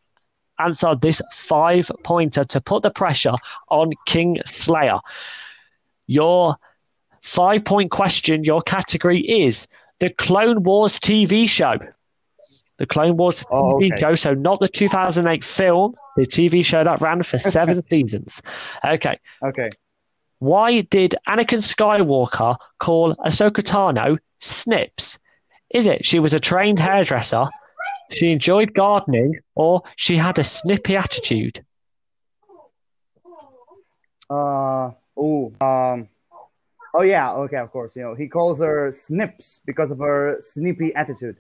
[0.59, 3.35] answer this five pointer to put the pressure
[3.71, 4.99] on King Slayer.
[6.09, 6.57] Your
[7.23, 9.69] five point question, your category is
[10.01, 11.79] the Clone Wars TV show.
[12.79, 14.01] The Clone Wars Oh, TV okay.
[14.01, 18.43] show, so not the 2008 film, the TV show that ran for seven seasons.
[18.85, 19.19] Okay.
[19.43, 19.71] Okay.
[20.39, 25.19] Why did Anakin Skywalker call Ahsoka Tano Snips?
[25.71, 27.47] Is it she was a trained hairdresser,
[28.11, 31.65] she enjoyed gardening, or she had a snippy attitude?
[34.29, 36.09] Uh, ooh, um,
[36.95, 37.97] oh yeah, okay, of course.
[37.97, 41.39] You know, he calls her Snips because of her snippy attitude.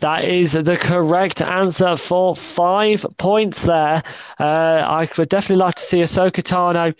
[0.00, 4.02] That is the correct answer for five points there.
[4.40, 6.94] Uh, I would definitely like to see Ahsoka Tano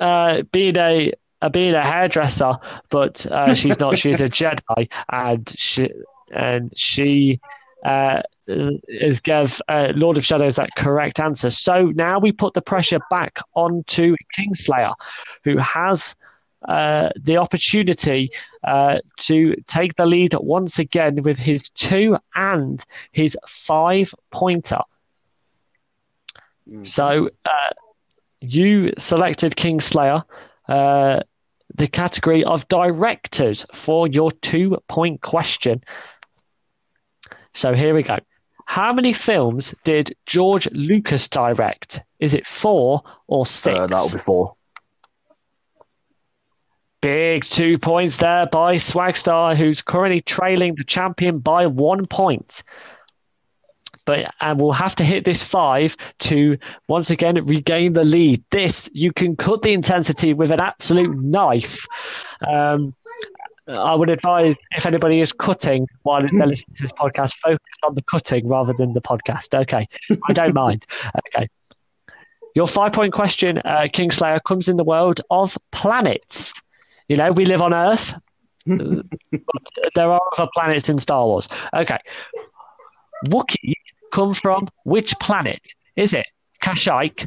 [0.00, 2.54] uh, being a uh, being a hairdresser,
[2.90, 3.98] but uh, she's not.
[3.98, 5.90] she's a Jedi, and she
[6.32, 7.40] and she
[7.84, 11.50] uh, is give uh, Lord of Shadows that correct answer.
[11.50, 14.94] So now we put the pressure back onto Kingslayer,
[15.44, 16.14] who has
[16.68, 18.30] uh, the opportunity
[18.64, 24.80] uh, to take the lead once again with his two and his five pointer.
[26.68, 26.84] Mm-hmm.
[26.84, 27.70] So uh,
[28.40, 30.22] you selected Kingslayer,
[30.68, 31.20] uh,
[31.74, 35.82] the category of directors for your two point question.
[37.54, 38.18] So here we go.
[38.66, 42.02] How many films did George Lucas direct?
[42.20, 43.76] Is it four or six?
[43.76, 44.54] Uh, that'll be four.
[47.00, 52.62] Big two points there by Swagstar, who's currently trailing the champion by one point.
[54.04, 56.58] But and we'll have to hit this five to
[56.88, 58.42] once again regain the lead.
[58.50, 61.86] This you can cut the intensity with an absolute knife.
[62.46, 62.94] Um,
[63.68, 67.94] I would advise if anybody is cutting while they're listening to this podcast, focus on
[67.94, 69.58] the cutting rather than the podcast.
[69.58, 69.86] Okay,
[70.28, 70.86] I don't mind.
[71.28, 71.48] Okay.
[72.56, 76.52] Your five point question, uh, Kingslayer, comes in the world of planets.
[77.10, 78.14] You know, we live on Earth,
[78.64, 79.04] but
[79.96, 81.48] there are other planets in Star Wars.
[81.74, 81.98] Okay.
[83.26, 83.74] Wookiee
[84.12, 85.60] come from which planet?
[85.96, 86.26] Is it
[86.62, 87.26] Kashyyyk,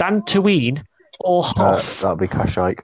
[0.00, 0.82] Dantooine,
[1.20, 2.02] or uh, Hoth?
[2.02, 2.80] Uh, that'd be Kashyyyk.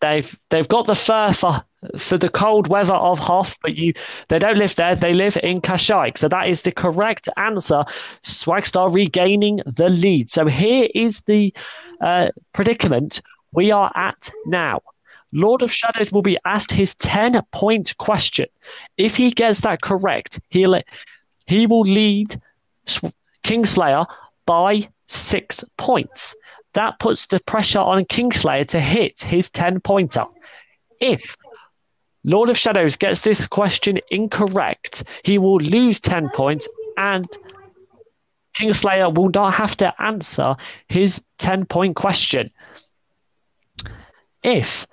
[0.00, 1.62] They've they've got the fur for
[1.96, 3.92] for the cold weather of Hoth, but you
[4.26, 4.96] they don't live there.
[4.96, 6.18] They live in Kashyyyk.
[6.18, 7.84] So that is the correct answer.
[8.24, 10.30] Swagstar regaining the lead.
[10.30, 11.54] So here is the
[12.00, 14.80] uh, predicament we are at now.
[15.32, 18.46] Lord of Shadows will be asked his 10 point question.
[18.98, 20.80] If he gets that correct, he'll,
[21.46, 22.40] he will lead
[23.42, 24.06] Kingslayer
[24.46, 26.34] by six points.
[26.74, 30.24] That puts the pressure on Kingslayer to hit his 10 pointer.
[31.00, 31.34] If
[32.24, 37.26] Lord of Shadows gets this question incorrect, he will lose 10 points and
[38.58, 40.54] Kingslayer will not have to answer
[40.88, 42.50] his 10 point question.
[44.44, 44.86] If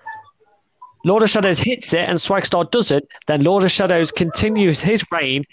[1.05, 5.43] Lord of Shadows hits it and Swagstar doesn't, then Lord of Shadows continues his reign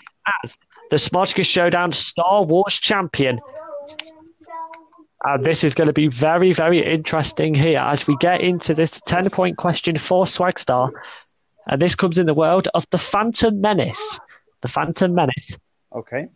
[0.42, 0.56] as
[0.90, 3.38] the Smartacous Showdown Star Wars champion.
[5.24, 9.00] And this is going to be very, very interesting here as we get into this
[9.06, 10.90] 10 point question for Swagstar.
[11.68, 14.20] And this comes in the world of the Phantom Menace.
[14.62, 15.58] The Phantom Menace.
[15.94, 16.28] Okay.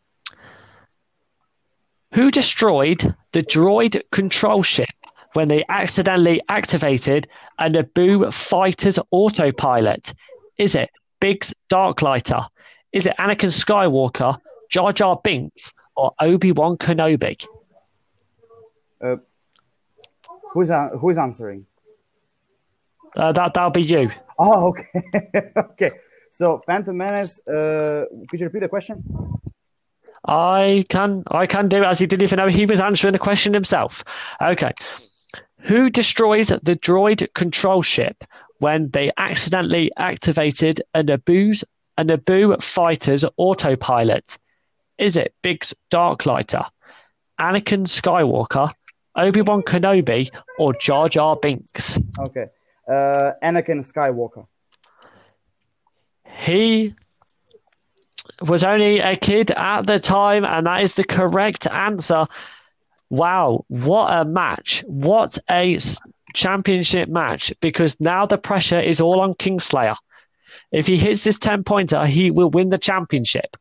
[2.14, 4.88] Who destroyed the droid control ship
[5.35, 10.14] when they accidentally activated a Naboo fighter's autopilot?
[10.59, 10.90] Is it
[11.21, 12.47] Biggs Darklighter?
[12.93, 14.38] Is it Anakin Skywalker,
[14.71, 17.47] Jar Jar Binks, or Obi Wan Kenobi?
[19.03, 19.16] Uh,
[20.53, 21.66] who's uh, who's answering?
[23.16, 24.11] Uh, that that'll be you.
[24.38, 24.87] Oh, okay,
[25.57, 25.90] okay.
[26.31, 27.40] So, Phantom Menace.
[27.47, 29.03] Uh, could you repeat the question?
[30.27, 33.19] I can I can do it as he didn't even know he was answering the
[33.19, 34.05] question himself.
[34.40, 34.73] Okay.
[35.62, 38.25] Who destroys the droid control ship
[38.59, 41.64] when they accidentally activated a Naboo's
[41.99, 44.38] a Naboo fighter's autopilot?
[44.99, 46.64] Is it Biggs Darklighter,
[47.38, 48.70] Anakin Skywalker,
[49.16, 51.99] Obi Wan Kenobi, or Jar Jar Binks?
[52.18, 52.46] Okay,
[52.88, 54.46] uh, Anakin Skywalker.
[56.25, 56.92] He
[58.40, 62.27] was only a kid at the time, and that is the correct answer.
[63.11, 64.85] Wow, what a match!
[64.87, 65.79] What a
[66.33, 67.53] championship match!
[67.61, 69.96] Because now the pressure is all on Kingslayer.
[70.70, 73.57] If he hits this 10 pointer, he will win the championship.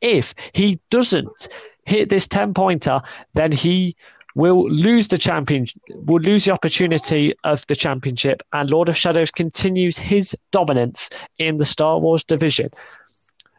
[0.00, 1.48] If he doesn't
[1.84, 3.00] hit this 10 pointer,
[3.34, 3.96] then he
[4.34, 9.30] will lose the champion, will lose the opportunity of the championship, and Lord of Shadows
[9.30, 12.68] continues his dominance in the Star Wars division.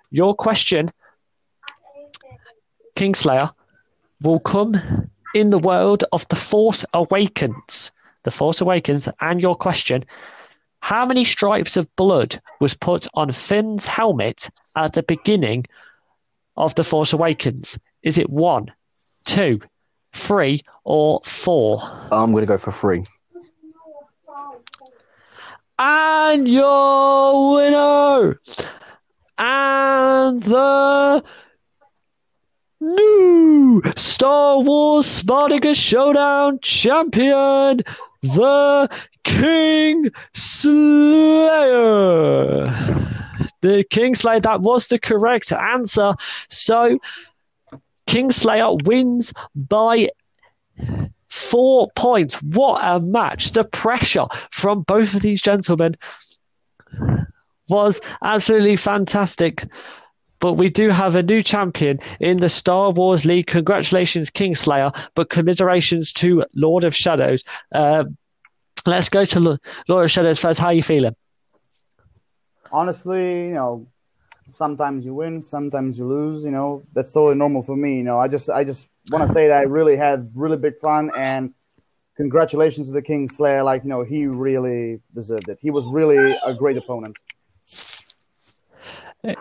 [0.10, 0.91] Your question,
[2.95, 3.51] Kingslayer,
[4.21, 7.91] will come in the world of The Force Awakens.
[8.24, 10.06] The Force Awakens, and your question
[10.80, 15.65] How many stripes of blood was put on Finn's helmet at the beginning
[16.56, 17.77] of The Force Awakens?
[18.04, 18.71] Is it one,
[19.25, 19.60] two,
[20.13, 21.81] three, or four?
[22.12, 23.04] I'm going to go for three.
[25.79, 28.40] And your winner,
[29.38, 31.23] and the
[32.84, 37.81] new Star Wars Smartacous Showdown champion,
[38.21, 38.90] the
[39.23, 41.56] King Slayer.
[43.62, 46.13] the King Slayer, That was the correct answer.
[46.50, 47.00] So
[48.06, 50.10] King Slayer wins by
[51.29, 52.42] four points.
[52.42, 53.54] What a match!
[53.54, 55.96] The pressure from both of these gentlemen
[57.69, 59.65] was absolutely fantastic.
[60.44, 63.48] But we do have a new champion in the Star Wars League.
[63.48, 67.46] Congratulations, Kingslayer, but commiserations to Lord of Shadows.
[67.73, 68.04] Uh,
[68.85, 70.60] let's go to Lord of Shadows first.
[70.60, 71.15] How are you feeling?
[72.73, 73.87] Honestly, you know,
[74.54, 76.44] sometimes you win, sometimes you lose.
[76.44, 77.96] You know, that's totally normal for me.
[77.96, 80.77] You know, I just, I just want to say that I really had really big
[80.79, 81.54] fun and
[82.17, 83.63] congratulations to the Kingslayer.
[83.63, 85.60] Like, you know, he really deserved it.
[85.62, 87.15] He was really a great opponent.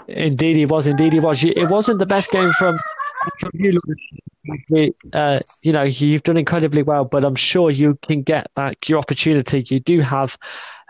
[0.09, 0.87] Indeed, he was.
[0.87, 1.43] Indeed, he was.
[1.45, 2.79] It wasn't the best game from
[3.39, 3.79] from you.
[5.13, 8.99] Uh, you know, you've done incredibly well, but I'm sure you can get back your
[8.99, 9.65] opportunity.
[9.69, 10.37] You do have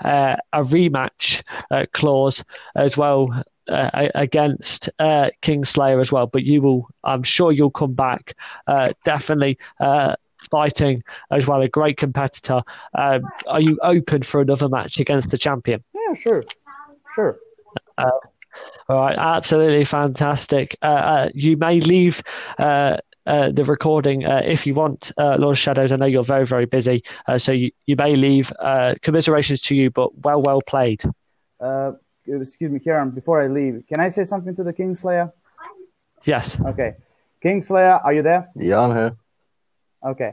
[0.05, 2.45] uh, a rematch uh, clause
[2.77, 3.31] as well
[3.69, 6.27] uh, against uh, Kingslayer as well.
[6.27, 8.35] But you will, I'm sure, you'll come back
[8.67, 10.17] uh, definitely uh,
[10.51, 11.61] fighting as well.
[11.61, 12.63] A great competitor.
[12.95, 15.83] Um, are you open for another match against the champion?
[15.95, 16.43] Yeah, sure,
[17.15, 17.39] sure.
[18.93, 20.77] Uh, all right, absolutely fantastic.
[20.83, 22.23] Uh, uh, you may leave
[22.59, 25.93] uh, uh the recording uh, if you want, uh, Lord Shadows.
[25.93, 27.03] I know you're very, very busy,
[27.39, 28.53] so you, you may leave.
[29.03, 31.03] commiserations to you, but well, well played.
[32.27, 33.11] excuse me, Kieran.
[33.11, 35.33] Before I leave, can I say something to the Kingslayer?
[36.25, 36.61] Yes.
[36.61, 36.95] Okay,
[37.43, 38.47] Kingslayer, are you there?
[38.57, 39.13] Yeah, I'm here.
[40.05, 40.33] Okay.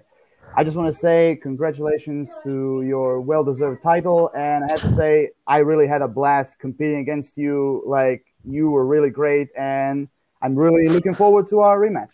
[0.58, 4.32] I just want to say congratulations to your well deserved title.
[4.36, 7.84] And I have to say, I really had a blast competing against you.
[7.86, 9.50] Like, you were really great.
[9.58, 10.08] And
[10.42, 12.10] I'm really looking forward to our rematch.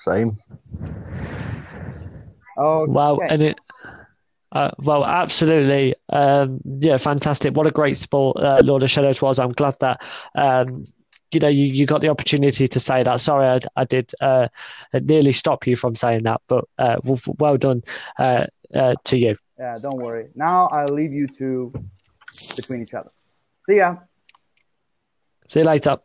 [0.00, 0.36] Same.
[2.56, 3.18] Oh, wow.
[3.18, 3.60] And it.
[4.50, 5.94] Uh, well, absolutely.
[6.08, 7.54] Um, yeah, fantastic.
[7.54, 9.38] What a great sport uh, Lord of Shadows was.
[9.38, 10.00] I'm glad that
[10.34, 10.66] um,
[11.32, 13.20] you know, you, you got the opportunity to say that.
[13.20, 14.48] Sorry, I, I did uh,
[14.92, 16.96] nearly stop you from saying that, but uh,
[17.38, 17.82] well done
[18.18, 19.36] uh, uh, to you.
[19.58, 20.28] Yeah, don't worry.
[20.34, 21.72] Now I'll leave you two
[22.56, 23.10] between each other.
[23.66, 23.96] See ya.
[25.48, 25.96] See you later.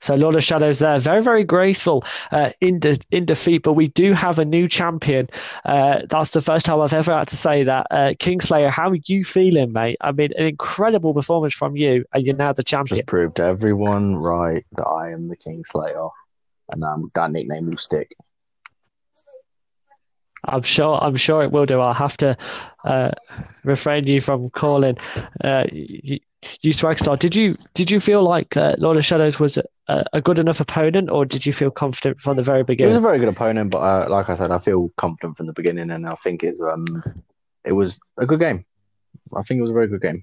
[0.00, 3.88] So Lord of Shadows there, very very graceful uh, in de- in defeat, but we
[3.88, 5.28] do have a new champion.
[5.64, 7.86] Uh, that's the first time I've ever had to say that.
[7.90, 9.96] Uh, Kingslayer, how are you feeling, mate?
[10.00, 12.98] I mean, an incredible performance from you, and you're now the champion.
[12.98, 16.10] Just proved everyone right that I am the Kingslayer,
[16.70, 18.12] and um, that nickname will stick.
[20.46, 21.02] I'm sure.
[21.02, 21.80] I'm sure it will do.
[21.80, 22.36] I'll have to
[22.84, 23.10] uh,
[23.64, 24.96] refrain you from calling
[25.42, 26.20] uh, you,
[26.60, 27.16] you Swag Star.
[27.16, 29.58] Did you did you feel like uh, Lord of Shadows was
[29.88, 32.92] a, a, good enough opponent, or did you feel confident from the very beginning?
[32.92, 35.46] He was a very good opponent, but uh, like I said, I feel confident from
[35.46, 37.02] the beginning, and I think it's um
[37.64, 38.64] it was a good game.
[39.36, 40.22] I think it was a very good game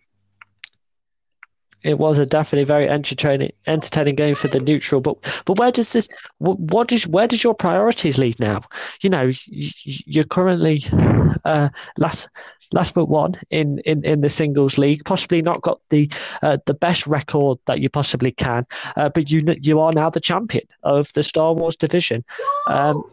[1.85, 5.01] it was a definitely very entertaining entertaining game for the neutral.
[5.01, 6.09] But but where does this
[6.39, 8.61] what does where does your priorities lead now?
[9.01, 10.83] You know, you're currently
[11.45, 12.29] uh, last
[12.73, 15.05] last but one in, in, in the singles league.
[15.05, 16.11] Possibly not got the
[16.41, 18.65] uh, the best record that you possibly can,
[18.95, 22.25] uh, but you you are now the champion of the Star Wars division.
[22.67, 23.03] Um,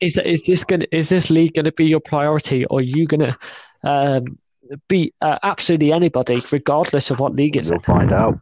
[0.00, 3.06] is is this going is this league going to be your priority, or are you
[3.06, 3.38] going to
[3.82, 4.38] um,
[4.88, 7.82] beat uh, absolutely anybody, regardless of what league it's You'll in.
[7.82, 8.38] find out.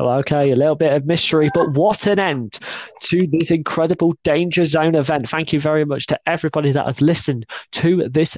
[0.00, 2.58] Oh, okay, a little bit of mystery, but what an end
[3.02, 5.28] to this incredible Danger Zone event.
[5.28, 8.36] Thank you very much to everybody that have listened to this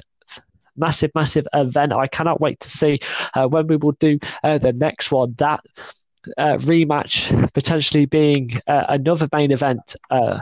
[0.75, 1.93] massive, massive event.
[1.93, 2.99] I cannot wait to see
[3.35, 5.35] uh, when we will do uh, the next one.
[5.37, 5.61] That
[6.37, 10.39] uh, rematch potentially being uh, another main event uh,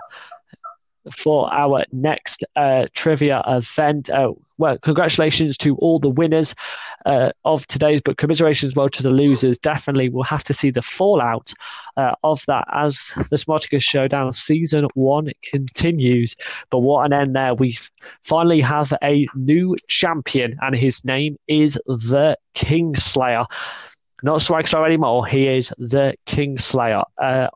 [1.12, 4.10] for our next uh, trivia event.
[4.10, 6.54] Uh, well, congratulations to all the winners
[7.06, 9.58] uh, of today's, but commiserations well to the losers.
[9.58, 11.54] Definitely, we'll have to see the fallout
[11.96, 16.36] uh, of that as the Smartacous Showdown season one continues.
[16.70, 17.54] But what an end there!
[17.54, 17.78] We
[18.24, 23.46] finally have a new champion, and his name is the Kingslayer.
[24.24, 25.26] Not Swagstar anymore.
[25.26, 27.04] He is the Kingslayer.
[27.18, 27.48] Uh,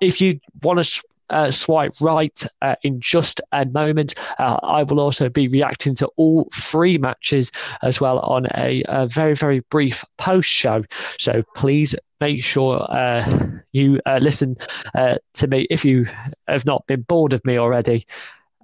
[0.00, 1.02] if you want to
[1.32, 4.14] uh, swipe right uh, in just a moment.
[4.38, 7.50] Uh, I will also be reacting to all three matches
[7.82, 10.84] as well on a, a very, very brief post show.
[11.18, 13.28] So please make sure uh,
[13.72, 14.56] you uh, listen
[14.94, 16.06] uh, to me if you
[16.46, 18.06] have not been bored of me already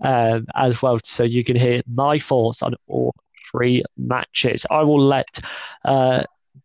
[0.05, 3.15] um, as well, so you can hear my thoughts on all
[3.51, 4.65] three matches.
[4.71, 5.41] I will let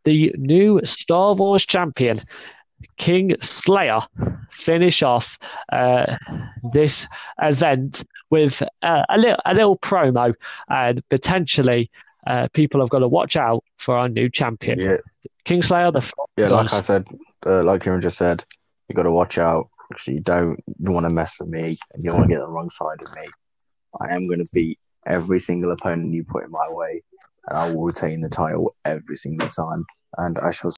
[0.05, 2.17] the new Star Wars champion
[2.97, 4.05] Kingslayer
[4.51, 5.37] finish off
[5.71, 6.17] uh,
[6.73, 7.07] this
[7.41, 10.33] event with uh, a little a little promo
[10.69, 11.89] and potentially
[12.27, 14.97] uh, people have got to watch out for our new champion, Yeah,
[15.45, 15.91] Kingslayer.
[15.91, 16.47] The yeah.
[16.49, 16.73] Like.
[16.73, 17.05] I said,
[17.45, 18.41] uh, like Kieran just said,
[18.89, 19.65] you got to watch out.
[19.91, 22.49] 'cause You don't want to mess with me, and you don't want to get on
[22.49, 23.27] the wrong side of me.
[24.01, 27.03] I am going to beat every single opponent you put in my way,
[27.47, 29.85] and I will retain the title every single time.
[30.17, 30.71] And I shall